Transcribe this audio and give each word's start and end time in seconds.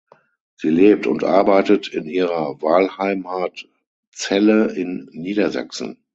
Sie 0.55 0.71
lebt 0.71 1.05
und 1.05 1.23
arbeitet 1.23 1.87
in 1.89 2.05
ihrer 2.05 2.59
Wahlheimat 2.59 3.67
Celle 4.09 4.73
in 4.73 5.07
Niedersachsen. 5.11 6.01